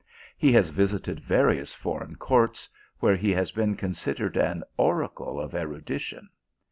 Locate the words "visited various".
0.69-1.75